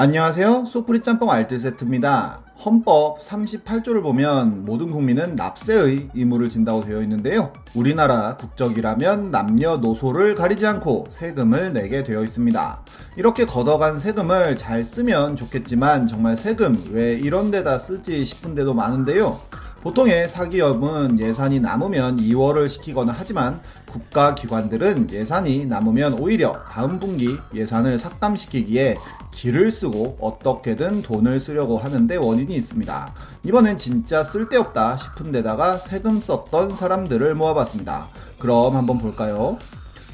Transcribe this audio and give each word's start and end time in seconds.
안녕하세요. 0.00 0.66
소프리 0.66 1.02
짬뽕 1.02 1.28
알뜰 1.28 1.58
세트입니다. 1.58 2.38
헌법 2.64 3.18
38조를 3.18 4.00
보면 4.00 4.64
모든 4.64 4.92
국민은 4.92 5.34
납세의 5.34 6.10
의무를 6.14 6.48
진다고 6.50 6.84
되어 6.84 7.02
있는데요. 7.02 7.52
우리나라 7.74 8.36
국적이라면 8.36 9.32
남녀노소를 9.32 10.36
가리지 10.36 10.68
않고 10.68 11.06
세금을 11.10 11.72
내게 11.72 12.04
되어 12.04 12.22
있습니다. 12.22 12.84
이렇게 13.16 13.44
걷어간 13.44 13.98
세금을 13.98 14.56
잘 14.56 14.84
쓰면 14.84 15.34
좋겠지만 15.34 16.06
정말 16.06 16.36
세금 16.36 16.80
왜 16.92 17.14
이런 17.14 17.50
데다 17.50 17.80
쓰지 17.80 18.24
싶은 18.24 18.54
데도 18.54 18.74
많은데요. 18.74 19.40
보통의 19.82 20.28
사기업은 20.28 21.20
예산이 21.20 21.60
남으면 21.60 22.16
2월을 22.16 22.68
시키거나 22.68 23.14
하지만 23.16 23.60
국가기관들은 23.86 25.10
예산이 25.10 25.66
남으면 25.66 26.14
오히려 26.14 26.58
다음 26.70 26.98
분기 26.98 27.38
예산을 27.54 27.98
삭감시키기에 27.98 28.96
길을 29.30 29.70
쓰고 29.70 30.18
어떻게든 30.20 31.02
돈을 31.02 31.38
쓰려고 31.38 31.78
하는데 31.78 32.16
원인이 32.16 32.54
있습니다. 32.56 33.14
이번엔 33.44 33.78
진짜 33.78 34.24
쓸데없다 34.24 34.96
싶은 34.96 35.30
데다가 35.30 35.78
세금 35.78 36.20
썼던 36.20 36.74
사람들을 36.74 37.34
모아봤습니다. 37.36 38.08
그럼 38.38 38.76
한번 38.76 38.98
볼까요? 38.98 39.58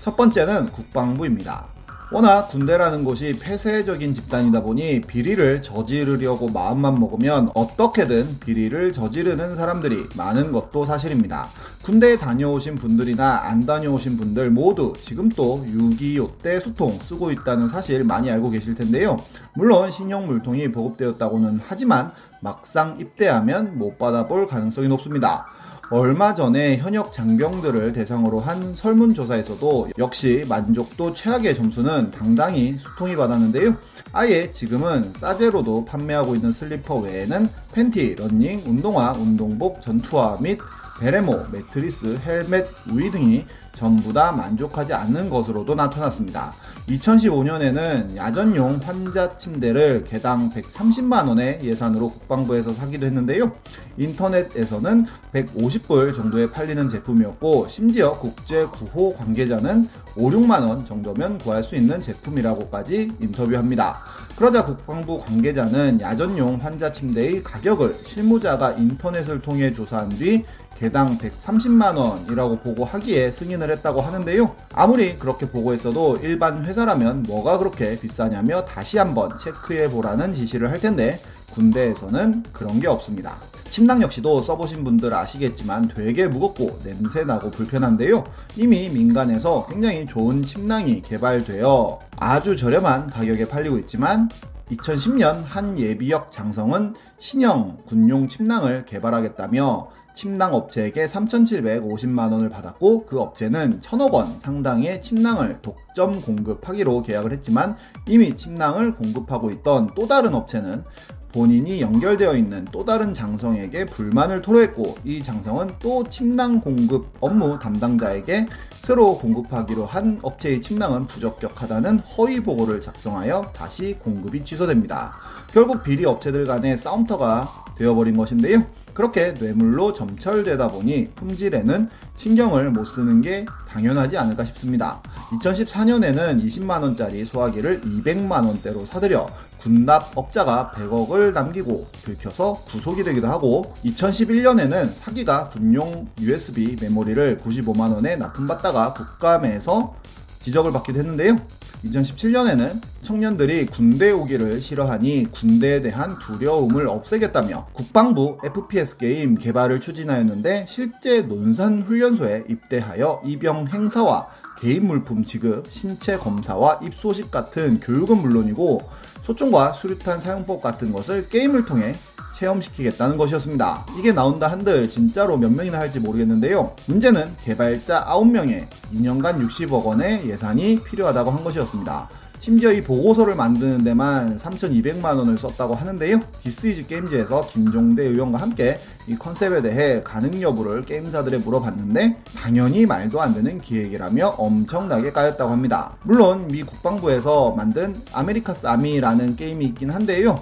첫 0.02 0.14
번째는 0.16 0.72
국방부입니다. 0.72 1.73
워낙 2.10 2.48
군대라는 2.48 3.02
곳이 3.02 3.38
폐쇄적인 3.40 4.12
집단이다 4.12 4.62
보니 4.62 5.00
비리를 5.00 5.62
저지르려고 5.62 6.48
마음만 6.48 7.00
먹으면 7.00 7.50
어떻게든 7.54 8.40
비리를 8.40 8.92
저지르는 8.92 9.56
사람들이 9.56 10.08
많은 10.16 10.52
것도 10.52 10.84
사실입니다. 10.84 11.48
군대에 11.82 12.16
다녀오신 12.16 12.77
분들이나 12.77 13.44
안 13.44 13.64
다녀오신 13.64 14.18
분들 14.18 14.50
모두 14.50 14.92
지금 15.00 15.30
또 15.30 15.64
6.25 15.66 16.42
때 16.42 16.60
수통 16.60 16.98
쓰고 16.98 17.30
있다는 17.30 17.68
사실 17.68 18.05
많이 18.05 18.30
알고 18.30 18.50
계실 18.50 18.74
텐데요. 18.74 19.16
물론 19.55 19.91
신형 19.91 20.27
물통이 20.27 20.72
보급되었다고는 20.72 21.61
하지만 21.66 22.12
막상 22.41 22.98
입대하면 23.00 23.78
못 23.78 23.98
받아볼 23.98 24.46
가능성이 24.46 24.89
높습니다. 24.89 25.46
얼마 25.90 26.34
전에 26.34 26.78
현역 26.78 27.12
장병들을 27.12 27.92
대상으로 27.92 28.40
한 28.40 28.74
설문조사에서도 28.74 29.90
역시 29.98 30.44
만족도 30.48 31.12
최악의 31.12 31.54
점수는 31.54 32.10
당당히 32.10 32.74
수통이 32.74 33.14
받았는데요. 33.16 33.77
아예 34.12 34.50
지금은 34.50 35.12
싸제로도 35.12 35.84
판매하고 35.84 36.34
있는 36.34 36.52
슬리퍼 36.52 36.96
외에는 36.96 37.48
팬티, 37.72 38.14
러닝, 38.14 38.62
운동화, 38.66 39.12
운동복, 39.12 39.82
전투화 39.82 40.38
및 40.40 40.58
베레모, 41.00 41.47
매트리스, 41.53 42.19
헬멧, 42.25 42.69
우의 42.91 43.11
등이 43.11 43.47
전부 43.75 44.12
다 44.12 44.31
만족하지 44.31 44.92
않는 44.95 45.28
것으로도 45.28 45.75
나타났습니다. 45.75 46.53
2015년에는 46.89 48.14
야전용 48.17 48.78
환자 48.83 49.36
침대를 49.36 50.05
개당 50.05 50.51
130만원의 50.51 51.62
예산으로 51.62 52.11
국방부에서 52.11 52.73
사기도 52.73 53.06
했는데요. 53.06 53.51
인터넷에서는 53.97 55.06
150불 55.33 56.14
정도에 56.14 56.51
팔리는 56.51 56.89
제품이었고, 56.89 57.67
심지어 57.69 58.12
국제 58.19 58.64
구호 58.67 59.17
관계자는 59.17 59.89
5, 60.14 60.31
6만원 60.31 60.86
정도면 60.86 61.39
구할 61.39 61.64
수 61.64 61.75
있는 61.75 62.01
제품이라고까지 62.01 63.12
인터뷰합니다. 63.20 63.98
그러자 64.36 64.64
국방부 64.64 65.20
관계자는 65.20 66.00
야전용 66.00 66.56
환자 66.56 66.90
침대의 66.90 67.44
가격을 67.44 68.00
실무자가 68.02 68.72
인터넷을 68.72 69.40
통해 69.40 69.72
조사한 69.72 70.08
뒤 70.08 70.44
개당 70.77 71.16
130만원이라고 71.18 72.60
보고하기에 72.62 73.30
승인을 73.30 73.70
했다고 73.70 74.00
하는데요. 74.00 74.56
아무리 74.72 75.16
그렇게 75.16 75.48
보고했어도 75.48 76.16
일반 76.16 76.64
회사라면 76.64 77.22
뭐가 77.22 77.58
그렇게 77.58 77.96
비싸냐며 77.98 78.64
다시 78.64 78.98
한번 78.98 79.38
체크해 79.38 79.88
보라는 79.90 80.34
지시를 80.34 80.68
할 80.68 80.80
텐데 80.80 81.20
군대에서는 81.52 82.42
그런 82.52 82.80
게 82.80 82.88
없습니다. 82.88 83.36
침낭 83.75 84.03
역시도 84.03 84.41
써보신 84.41 84.84
분들 84.84 85.12
아시겠지만 85.12 85.89
되게 85.89 86.29
무겁고 86.29 86.79
냄새나고 86.85 87.51
불편한데요. 87.51 88.23
이미 88.57 88.89
민간에서 88.89 89.67
굉장히 89.67 90.07
좋은 90.07 90.45
침낭이 90.45 91.02
개발되어 91.02 91.98
아주 92.17 92.57
저렴한 92.57 93.11
가격에 93.11 93.48
팔리고 93.48 93.79
있지만 93.79 94.29
2010년 94.70 95.42
한 95.45 95.77
예비역 95.77 96.30
장성은 96.30 96.95
신형 97.18 97.79
군용 97.85 98.29
침낭을 98.29 98.85
개발하겠다며 98.85 99.89
침낭 100.14 100.55
업체에게 100.55 101.06
3,750만 101.06 102.30
원을 102.30 102.51
받았고 102.51 103.06
그 103.06 103.18
업체는 103.18 103.80
1,000억 103.80 104.12
원 104.12 104.39
상당의 104.39 105.02
침낭을 105.02 105.62
독점 105.62 106.20
공급하기로 106.20 107.02
계약을 107.02 107.33
했지만 107.33 107.77
이미 108.06 108.36
침낭을 108.36 108.95
공급하고 108.95 109.51
있던 109.51 109.91
또 109.96 110.06
다른 110.06 110.33
업체는 110.33 110.85
본인이 111.34 111.80
연결되어 111.80 112.36
있는 112.36 112.64
또 112.70 112.84
다른 112.84 113.12
장성에게 113.12 113.86
불만을 113.86 114.40
토로했고 114.40 114.98
이 115.05 115.20
장성은 115.20 115.68
또 115.80 116.05
침낭 116.08 116.61
공급 116.61 117.08
업무 117.18 117.58
담당자에게 117.58 118.46
새로 118.80 119.18
공급하기로 119.18 119.84
한 119.84 120.20
업체의 120.23 120.62
침낭은 120.62 121.08
부적격하다는 121.08 121.98
허위 121.98 122.39
보고를 122.39 122.80
작성하여 122.80 123.50
다시 123.52 123.96
공급이 123.98 124.44
취소됩니다. 124.44 125.14
결국 125.52 125.83
비리 125.83 126.05
업체들 126.05 126.44
간의 126.44 126.77
싸움터가 126.77 127.64
되어버린 127.77 128.17
것인데요. 128.17 128.64
그렇게 128.94 129.32
뇌물로 129.32 129.93
점철되다 129.93 130.69
보니 130.69 131.08
품질에는 131.17 131.88
신경을 132.17 132.70
못 132.70 132.85
쓰는 132.85 133.20
게 133.20 133.44
당연하지 133.69 134.17
않을까 134.17 134.44
싶습니다. 134.46 135.02
2014년에는 135.32 136.44
20만원짜리 136.44 137.26
소화기를 137.26 137.81
200만원대로 137.81 138.87
사들여 138.87 139.29
군납 139.61 140.12
업자가 140.17 140.73
100억을 140.76 141.32
남기고 141.32 141.88
들켜서 142.05 142.62
구속이 142.67 143.02
되기도 143.02 143.26
하고 143.26 143.75
2011년에는 143.85 144.91
사기가 144.94 145.49
군용 145.49 146.06
USB 146.20 146.76
메모리를 146.81 147.38
95만원에 147.38 148.17
납품받다가 148.17 148.93
국감에서 148.93 149.96
지적을 150.41 150.70
받기도 150.70 151.00
했는데요. 151.00 151.38
2017년에는 151.84 152.81
청년들이 153.02 153.67
군대 153.67 154.11
오기를 154.11 154.61
싫어하니 154.61 155.26
군대에 155.31 155.82
대한 155.82 156.19
두려움을 156.19 156.88
없애겠다며 156.88 157.69
국방부 157.72 158.38
FPS 158.44 158.96
게임 158.96 159.34
개발을 159.37 159.81
추진하였는데 159.81 160.67
실제 160.69 161.23
논산 161.23 161.82
훈련소에 161.82 162.44
입대하여 162.49 163.23
입영 163.25 163.69
행사와 163.69 164.28
개인 164.58 164.87
물품 164.87 165.25
지급, 165.25 165.67
신체 165.70 166.17
검사와 166.17 166.81
입소식 166.82 167.31
같은 167.31 167.81
교육은 167.81 168.17
물론이고 168.17 168.81
소총과 169.25 169.73
수류탄 169.73 170.20
사용법 170.20 170.62
같은 170.62 170.93
것을 170.93 171.29
게임을 171.29 171.64
통해 171.64 171.94
체험시키겠다는 172.35 173.17
것이었습니다. 173.17 173.87
이게 173.99 174.12
나온다 174.12 174.49
한들 174.49 174.90
진짜로 174.90 175.37
몇 175.37 175.52
명이나 175.52 175.79
할지 175.79 176.00
모르겠는데요. 176.00 176.75
문제는 176.87 177.37
개발자 177.43 178.05
9명에 178.06 178.67
2년간 178.93 179.46
60억 179.46 179.85
원의 179.85 180.29
예산이 180.29 180.82
필요하다고 180.82 181.31
한 181.31 181.44
것이었습니다. 181.44 182.08
심지어 182.44 182.70
이 182.72 182.82
보고서를 182.82 183.37
만드는 183.37 183.84
데만 183.84 184.37
3,200만 184.37 185.16
원을 185.16 185.38
썼다고 185.38 185.75
하는데요. 185.75 186.20
This 186.43 186.72
Is 186.72 186.87
Games에서 186.88 187.46
김종대 187.46 188.05
의원과 188.05 188.38
함께 188.38 188.78
이 189.06 189.16
컨셉에 189.16 189.62
대해 189.62 190.02
가능 190.02 190.43
여부를 190.43 190.84
게임사들에 190.84 191.38
물어봤는데 191.38 192.19
당연히 192.37 192.84
말도 192.84 193.22
안 193.22 193.32
되는 193.32 193.58
기획이라며 193.58 194.34
엄청나게 194.37 195.12
까였다고 195.12 195.50
합니다. 195.50 195.96
물론 196.02 196.46
미 196.49 196.62
국방부에서 196.62 197.52
만든 197.52 197.96
America's 198.12 198.67
Army라는 198.67 199.37
게임이 199.37 199.64
있긴 199.64 199.88
한데요. 199.88 200.38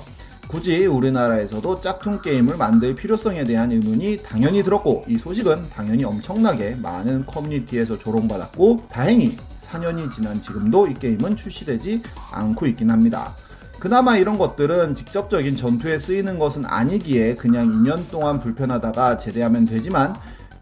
굳이 0.48 0.86
우리나라에서도 0.86 1.82
짝퉁 1.82 2.20
게임을 2.20 2.56
만들 2.56 2.96
필요성에 2.96 3.44
대한 3.44 3.70
의문이 3.70 4.24
당연히 4.24 4.64
들었고 4.64 5.04
이 5.06 5.18
소식은 5.18 5.70
당연히 5.72 6.02
엄청나게 6.02 6.78
많은 6.82 7.26
커뮤니티에서 7.26 7.96
조롱받았고 7.96 8.86
다행히 8.90 9.36
4년이 9.72 10.10
지난 10.10 10.40
지금도 10.40 10.86
이 10.88 10.94
게임은 10.94 11.36
출시되지 11.36 12.02
않고 12.32 12.66
있긴 12.66 12.90
합니다. 12.90 13.34
그나마 13.78 14.16
이런 14.16 14.38
것들은 14.38 14.94
직접적인 14.94 15.56
전투에 15.56 15.98
쓰이는 15.98 16.38
것은 16.38 16.64
아니기에 16.66 17.34
그냥 17.34 17.72
2년 17.72 18.08
동안 18.10 18.38
불편하다가 18.38 19.18
제대하면 19.18 19.64
되지만 19.64 20.14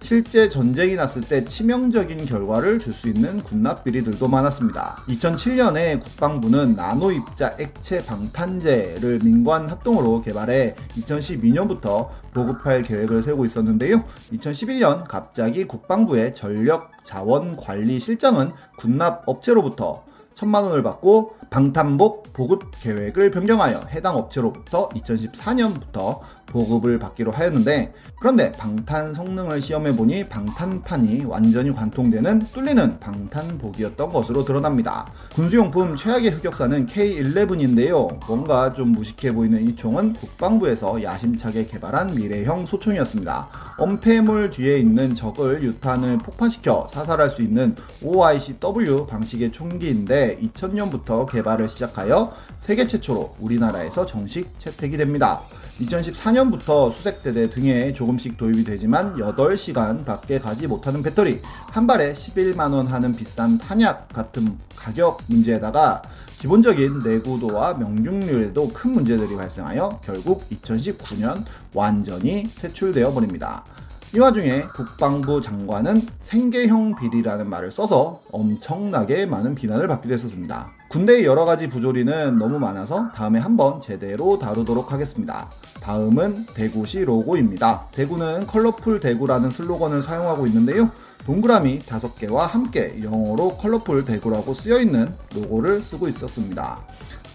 실제 0.02 0.48
전쟁이 0.48 0.96
났을 0.96 1.20
때 1.22 1.44
치명적인 1.44 2.24
결과를 2.24 2.78
줄 2.78 2.90
수 2.92 3.08
있는 3.08 3.38
군납 3.40 3.84
비리들도 3.84 4.26
많았습니다. 4.26 4.96
2007년에 5.08 6.02
국방부는 6.02 6.74
나노 6.74 7.12
입자 7.12 7.54
액체 7.60 8.04
방탄제를 8.04 9.20
민관 9.22 9.68
합동으로 9.68 10.20
개발해 10.20 10.74
2012년부터 10.98 12.08
보급할 12.34 12.82
계획을 12.82 13.22
세우고 13.22 13.44
있었는데요. 13.44 14.04
2011년 14.32 15.06
갑자기 15.06 15.64
국방부의 15.64 16.34
전력 16.34 16.90
자원 17.04 17.56
관리 17.56 18.00
실장은 18.00 18.52
군납 18.78 19.22
업체로부터 19.26 20.04
천만 20.40 20.64
원을 20.64 20.82
받고 20.82 21.34
방탄복 21.50 22.32
보급 22.32 22.70
계획을 22.80 23.30
변경하여 23.30 23.82
해당 23.90 24.16
업체로부터 24.16 24.88
2014년부터 24.88 26.20
보급을 26.46 26.98
받기로 26.98 27.30
하였는데 27.30 27.92
그런데 28.20 28.52
방탄 28.52 29.14
성능을 29.14 29.60
시험해 29.60 29.96
보니 29.96 30.28
방탄판이 30.28 31.24
완전히 31.24 31.72
관통되는 31.72 32.40
뚫리는 32.52 33.00
방탄복이었던 33.00 34.12
것으로 34.12 34.44
드러납니다. 34.44 35.06
군수용품 35.34 35.96
최악의 35.96 36.30
흑역사는 36.32 36.86
K11인데요. 36.86 38.26
뭔가 38.26 38.74
좀 38.74 38.92
무식해 38.92 39.32
보이는 39.32 39.66
이 39.66 39.74
총은 39.74 40.14
국방부에서 40.14 41.02
야심차게 41.02 41.66
개발한 41.66 42.14
미래형 42.14 42.66
소총이었습니다. 42.66 43.48
엄폐물 43.78 44.50
뒤에 44.50 44.78
있는 44.78 45.14
적을 45.14 45.62
유탄을 45.62 46.18
폭파시켜 46.18 46.86
사살할 46.90 47.30
수 47.30 47.42
있는 47.42 47.74
OICW 48.02 49.06
방식의 49.06 49.52
총기인데 49.52 50.29
2000년부터 50.38 51.30
개발을 51.30 51.68
시작하여 51.68 52.32
세계 52.58 52.86
최초로 52.86 53.36
우리나라에서 53.40 54.06
정식 54.06 54.58
채택이 54.58 54.96
됩니다. 54.96 55.42
2014년부터 55.80 56.92
수색대대 56.92 57.50
등에 57.50 57.92
조금씩 57.92 58.36
도입이 58.36 58.64
되지만 58.64 59.16
8시간 59.16 60.04
밖에 60.04 60.38
가지 60.38 60.66
못하는 60.66 61.02
배터리, 61.02 61.40
한 61.70 61.86
발에 61.86 62.12
11만원 62.12 62.86
하는 62.86 63.16
비싼 63.16 63.58
탄약 63.58 64.08
같은 64.08 64.58
가격 64.76 65.22
문제에다가 65.26 66.02
기본적인 66.38 67.00
내구도와 67.00 67.74
명중률에도 67.74 68.72
큰 68.72 68.92
문제들이 68.92 69.36
발생하여 69.36 70.00
결국 70.02 70.48
2019년 70.48 71.44
완전히 71.74 72.48
퇴출되어 72.58 73.12
버립니다. 73.12 73.62
이 74.12 74.18
와중에 74.18 74.62
국방부 74.74 75.40
장관은 75.40 76.04
생계형 76.18 76.96
비리라는 76.96 77.48
말을 77.48 77.70
써서 77.70 78.20
엄청나게 78.32 79.26
많은 79.26 79.54
비난을 79.54 79.86
받기도 79.86 80.12
했었습니다. 80.12 80.72
군대의 80.88 81.24
여러 81.24 81.44
가지 81.44 81.68
부조리는 81.68 82.36
너무 82.36 82.58
많아서 82.58 83.12
다음에 83.12 83.38
한번 83.38 83.80
제대로 83.80 84.36
다루도록 84.40 84.92
하겠습니다. 84.92 85.48
다음은 85.80 86.46
대구시 86.54 87.04
로고입니다. 87.04 87.86
대구는 87.92 88.48
Colorful 88.48 88.98
대구라는 88.98 89.50
슬로건을 89.50 90.02
사용하고 90.02 90.48
있는데요. 90.48 90.90
동그라미 91.24 91.78
5개와 91.80 92.48
함께 92.48 93.00
영어로 93.04 93.58
Colorful 93.58 94.04
대구라고 94.04 94.54
쓰여 94.54 94.80
있는 94.80 95.14
로고를 95.36 95.82
쓰고 95.82 96.08
있었습니다. 96.08 96.80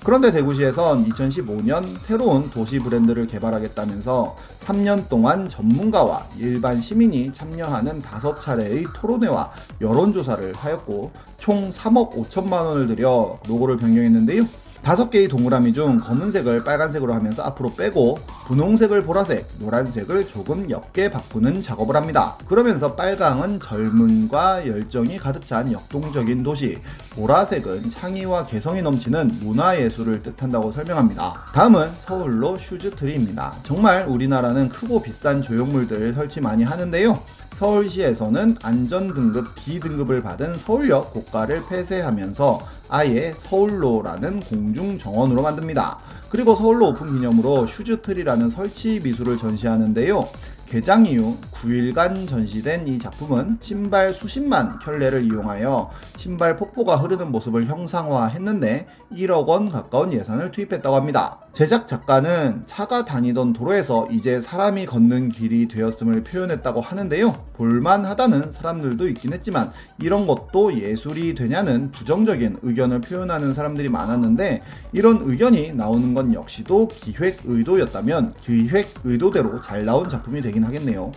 그런데 0.05 0.31
대구시에선 0.31 1.03
2015년 1.09 1.99
새로운 1.99 2.51
도시 2.51 2.77
브랜드를 2.77 3.25
개발하겠다면서 3.25 4.35
3년 4.59 5.09
동안 5.09 5.49
전문가와 5.49 6.27
일반 6.37 6.79
시민이 6.79 7.33
참여하는 7.33 8.03
5차례의 8.03 8.93
토론회와 8.93 9.51
여론조사를 9.81 10.53
하였고 10.53 11.11
총 11.39 11.71
3억 11.71 12.11
5천만 12.11 12.67
원을 12.67 12.85
들여 12.85 13.39
로고를 13.47 13.77
변경했는데요. 13.77 14.43
다섯 14.85 15.09
개의 15.09 15.27
동그라미 15.27 15.73
중 15.73 15.97
검은색을 15.97 16.63
빨간색으로 16.63 17.11
하면서 17.11 17.41
앞으로 17.41 17.73
빼고 17.73 18.19
분홍색을 18.45 19.03
보라색, 19.03 19.47
노란색을 19.57 20.27
조금 20.27 20.69
옅게 20.69 21.09
바꾸는 21.09 21.63
작업을 21.63 21.95
합니다. 21.95 22.37
그러면서 22.47 22.93
빨강은 22.93 23.61
젊음과 23.61 24.67
열정이 24.67 25.17
가득 25.17 25.47
찬 25.47 25.71
역동적인 25.71 26.43
도시, 26.43 26.77
보라색은 27.15 27.89
창의와 27.89 28.45
개성이 28.45 28.83
넘치는 28.83 29.39
문화예술을 29.41 30.21
뜻한다고 30.21 30.71
설명합니다. 30.71 31.33
다음은 31.55 31.89
서울로 32.01 32.55
슈즈트리입니다. 32.59 33.55
정말 33.63 34.05
우리나라는 34.07 34.69
크고 34.69 35.01
비싼 35.01 35.41
조형물들 35.41 36.13
설치 36.13 36.39
많이 36.39 36.63
하는데요. 36.63 37.23
서울시에서는 37.53 38.57
안전등급 38.61 39.55
D등급을 39.55 40.21
받은 40.21 40.57
서울역 40.57 41.13
고가를 41.13 41.63
폐쇄하면서 41.69 42.59
아예 42.89 43.33
서울로라는 43.35 44.41
공중 44.41 44.97
정원으로 44.97 45.41
만듭니다. 45.41 45.97
그리고 46.29 46.55
서울로 46.55 46.89
오픈 46.89 47.07
기념으로 47.13 47.67
슈즈트리라는 47.67 48.49
설치 48.49 48.99
미술을 49.03 49.37
전시하는데요. 49.37 50.27
개장 50.67 51.05
이후 51.05 51.37
9일간 51.51 52.27
전시된 52.27 52.87
이 52.87 52.97
작품은 52.97 53.59
신발 53.61 54.13
수십만 54.13 54.79
켤레를 54.79 55.23
이용하여 55.23 55.91
신발 56.17 56.55
폭포가 56.55 56.95
흐르는 56.97 57.31
모습을 57.31 57.67
형상화했는데 57.67 58.87
1억 59.13 59.45
원 59.47 59.69
가까운 59.69 60.11
예산을 60.11 60.51
투입했다고 60.51 60.95
합니다. 60.95 61.44
제작 61.55 61.87
작가는 61.87 62.63
차가 62.65 63.05
다니던 63.05 63.53
도로에서 63.53 64.09
이제 64.11 64.41
사람이 64.41 64.87
걷는 64.87 65.29
길이 65.29 65.69
되었음을 65.69 66.25
표현했다고 66.25 66.81
하는데요. 66.81 67.45
볼만하다는 67.53 68.51
사람들도 68.51 69.07
있긴 69.07 69.31
했지만 69.31 69.71
이런 70.01 70.27
것도 70.27 70.77
예술이 70.77 71.33
되냐는 71.33 71.91
부정적인 71.91 72.57
의견을 72.61 72.99
표현하는 72.99 73.53
사람들이 73.53 73.87
많았는데 73.87 74.63
이런 74.91 75.21
의견이 75.23 75.71
나오는 75.71 76.13
건 76.13 76.33
역시도 76.33 76.89
기획 76.89 77.39
의도였다면 77.45 78.33
기획 78.41 78.89
의도대로 79.05 79.61
잘 79.61 79.85
나온 79.85 80.09
작품이 80.09 80.41
되긴 80.41 80.65
하겠네요. 80.65 81.13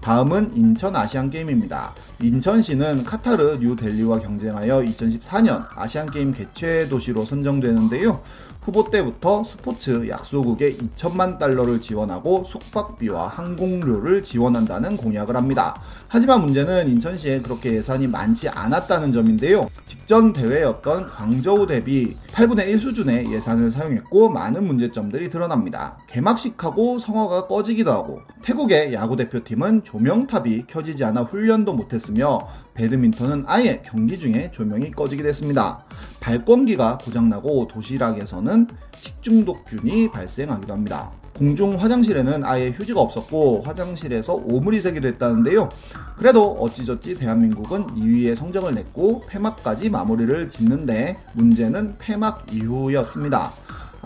다음은 0.00 0.56
인천 0.56 0.96
아시안 0.96 1.28
게임입니다. 1.28 1.92
인천시는 2.22 3.04
카타르 3.04 3.58
뉴델리와 3.60 4.20
경쟁하여 4.20 4.80
2014년 4.80 5.66
아시안 5.74 6.10
게임 6.10 6.32
개최 6.32 6.88
도시로 6.88 7.26
선정되는데요. 7.26 8.22
후보 8.64 8.90
때부터 8.90 9.44
스포츠 9.44 9.73
약소국에 10.08 10.76
2천만 10.76 11.38
달러를 11.38 11.80
지원하고 11.80 12.44
숙박비와 12.44 13.28
항공료를 13.28 14.22
지원한다는 14.22 14.96
공약을 14.96 15.36
합니다. 15.36 15.80
하지만 16.08 16.40
문제는 16.42 16.88
인천시에 16.88 17.40
그렇게 17.40 17.74
예산이 17.74 18.06
많지 18.06 18.48
않았다는 18.48 19.12
점인데요. 19.12 19.68
직전 19.86 20.32
대회였던 20.32 21.08
광저우 21.08 21.66
대비 21.66 22.16
8분의 22.32 22.68
1 22.68 22.78
수준의 22.78 23.32
예산을 23.32 23.72
사용했고 23.72 24.28
많은 24.28 24.64
문제점들이 24.66 25.30
드러납니다. 25.30 25.98
개막식하고 26.08 26.98
성화가 26.98 27.46
꺼지기도 27.46 27.90
하고 27.90 28.20
태국의 28.42 28.92
야구 28.92 29.16
대표팀은 29.16 29.84
조명탑이 29.84 30.66
켜지지 30.66 31.04
않아 31.04 31.22
훈련도 31.22 31.72
못했으며 31.72 32.40
배드민턴은 32.74 33.44
아예 33.46 33.82
경기 33.84 34.18
중에 34.18 34.50
조명이 34.52 34.90
꺼지기도 34.90 35.28
했습니다. 35.28 35.84
발권기가 36.24 36.98
고장나고 37.04 37.68
도시락에서는 37.68 38.66
식중독균이 38.96 40.10
발생하기도 40.10 40.72
합니다. 40.72 41.10
공중 41.36 41.78
화장실에는 41.78 42.44
아예 42.44 42.70
휴지가 42.70 43.00
없었고 43.00 43.60
화장실에서 43.62 44.34
오물이 44.34 44.80
새기도 44.80 45.08
했다는데요. 45.08 45.68
그래도 46.16 46.52
어찌저찌 46.52 47.18
대한민국은 47.18 47.88
2위의 47.88 48.36
성적을 48.36 48.74
냈고 48.74 49.24
폐막까지 49.28 49.90
마무리를 49.90 50.48
짓는데 50.48 51.18
문제는 51.34 51.96
폐막 51.98 52.46
이후였습니다. 52.50 53.52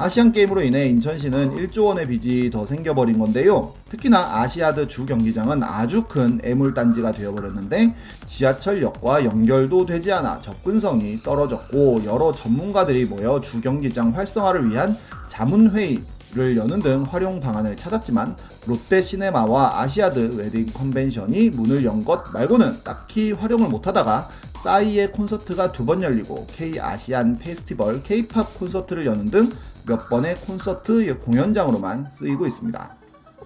아시안 0.01 0.31
게임으로 0.31 0.63
인해 0.63 0.87
인천시는 0.87 1.57
1조 1.57 1.87
원의 1.87 2.07
빚이 2.07 2.51
더 2.51 2.65
생겨버린 2.65 3.19
건데요. 3.19 3.75
특히나 3.89 4.43
아시아드 4.43 4.87
주 4.87 5.05
경기장은 5.05 5.65
아주 5.65 6.05
큰 6.05 6.41
애물단지가 6.45 7.11
되어버렸는데 7.11 7.97
지하철역과 8.25 9.25
연결도 9.25 9.87
되지 9.87 10.13
않아 10.13 10.41
접근성이 10.41 11.21
떨어졌고 11.21 12.05
여러 12.05 12.33
전문가들이 12.33 13.07
모여 13.07 13.41
주 13.41 13.61
경기장 13.61 14.15
활성화를 14.15 14.71
위한 14.71 14.97
자문회의 15.27 16.01
를 16.35 16.59
여는 16.59 16.81
등 16.81 17.07
활용 17.09 17.41
방안을 17.41 17.75
찾았지만 17.79 18.37
롯데 18.67 19.01
시네마와 19.01 19.81
아시아드 19.81 20.35
웨딩 20.37 20.67
컨벤션이 20.75 21.49
문을 21.49 21.87
연 21.87 22.05
것 22.05 22.23
말고는 22.35 22.85
딱히 22.85 23.33
활용을 23.33 23.69
못하다가 23.69 24.29
싸이의 24.63 25.13
콘서트가 25.13 25.73
두 25.73 25.85
번 25.85 26.03
열리고 26.03 26.47
K 26.55 26.79
아시안 26.81 27.39
페스티벌 27.39 28.03
K-팝 28.03 28.59
콘서트를 28.59 29.07
여는 29.07 29.27
등 29.31 29.53
몇 29.89 30.11
번의 30.11 30.37
콘서트 30.37 31.19
공연장으로만 31.21 32.09
쓰이고 32.09 32.47
있습니다. 32.47 32.95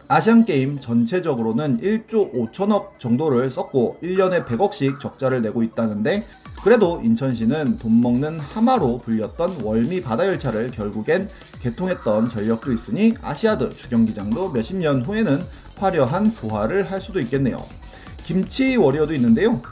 아시안게임 0.09 0.81
전체적으로는 0.81 1.81
1조 1.81 2.35
5천억 2.35 2.99
정도를 2.99 3.49
썼고 3.49 3.99
1년에 4.03 4.45
100억씩 4.45 4.99
적자를 4.99 5.41
내고 5.41 5.63
있다는데 5.63 6.27
그래도 6.65 7.01
인천시는 7.03 7.79
돈 7.79 8.01
먹는 8.01 8.41
하마로 8.41 8.99
불렸던 8.99 9.63
월미 9.63 10.03
바다 10.03 10.27
열차를 10.27 10.73
결국엔 10.73 11.29
개통했던 11.61 12.29
전력도 12.29 12.73
있으니 12.73 13.15
아시아드 13.23 13.77
주경기장도 13.77 14.51
몇십 14.51 14.77
년 14.79 15.05
후에는 15.05 15.45
화려한 15.77 16.35
부활을 16.35 16.91
할 16.91 17.01
수도 17.01 17.21
있겠네요. 17.21 17.65
김치 18.25 18.77
워리어도 18.77 19.15
있는데요. 19.15 19.63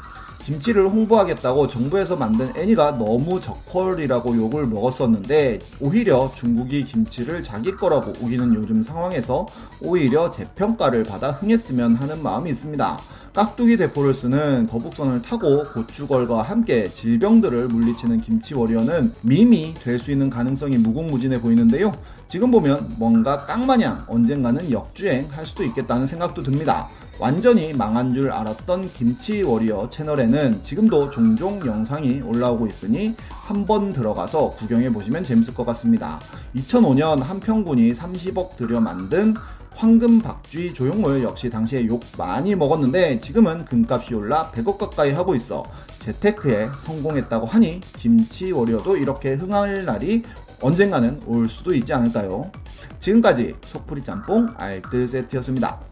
김치를 0.45 0.89
홍보하겠다고 0.89 1.69
정부에서 1.69 2.17
만든 2.17 2.51
애니가 2.57 2.99
너무 2.99 3.41
저퀄이라고 3.41 4.37
욕을 4.37 4.67
먹었었는데 4.67 5.59
오히려 5.81 6.31
중국이 6.35 6.85
김치를 6.85 7.43
자기 7.43 7.73
거라고 7.73 8.13
우기는 8.21 8.55
요즘 8.55 8.83
상황에서 8.83 9.47
오히려 9.81 10.31
재평가를 10.31 11.05
받아 11.05 11.31
흥했으면 11.31 11.95
하는 11.97 12.23
마음이 12.23 12.51
있습니다. 12.51 12.99
깍두기 13.33 13.77
대포를 13.77 14.13
쓰는 14.13 14.67
거북선을 14.67 15.23
타고 15.23 15.63
고추걸과 15.63 16.43
함께 16.43 16.93
질병들을 16.93 17.69
물리치는 17.69 18.21
김치 18.23 18.55
워리어는 18.55 19.13
밈이 19.23 19.75
될 19.75 20.01
수 20.01 20.11
있는 20.11 20.31
가능성이 20.31 20.79
무궁무진해 20.79 21.41
보이는데요. 21.41 21.93
지금 22.27 22.51
보면 22.51 22.95
뭔가 22.97 23.45
깡마냥 23.45 24.05
언젠가는 24.09 24.73
역주행 24.73 25.29
할 25.31 25.45
수도 25.45 25.63
있겠다는 25.63 26.07
생각도 26.07 26.43
듭니다. 26.43 26.89
완전히 27.21 27.75
망한 27.75 28.15
줄 28.15 28.31
알았던 28.31 28.95
김치 28.95 29.43
워리어 29.43 29.91
채널에는 29.91 30.63
지금도 30.63 31.11
종종 31.11 31.61
영상이 31.67 32.23
올라오고 32.23 32.67
있으니 32.67 33.15
한번 33.29 33.93
들어가서 33.93 34.53
구경해 34.53 34.91
보시면 34.91 35.23
재밌을 35.23 35.53
것 35.53 35.67
같습니다. 35.67 36.19
2005년 36.57 37.21
한평군이 37.21 37.93
30억 37.93 38.57
들여 38.57 38.81
만든 38.81 39.35
황금 39.75 40.23
박쥐 40.23 40.73
조형물 40.73 41.23
역시 41.23 41.51
당시에 41.51 41.87
욕 41.87 42.03
많이 42.17 42.55
먹었는데 42.55 43.21
지금은 43.21 43.67
금값이 43.67 44.15
올라 44.15 44.51
100억 44.53 44.79
가까이 44.79 45.13
하고 45.13 45.35
있어 45.35 45.63
재테크에 45.99 46.71
성공했다고 46.81 47.47
하니 47.47 47.81
김치 47.99 48.51
워리어도 48.51 48.97
이렇게 48.97 49.35
흥할 49.35 49.85
날이 49.85 50.23
언젠가는 50.63 51.21
올 51.27 51.51
수도 51.51 51.75
있지 51.75 51.93
않을까요? 51.93 52.51
지금까지 52.99 53.55
속풀이 53.67 54.03
짬뽕 54.05 54.49
알뜰 54.57 55.07
세트였습니다. 55.07 55.90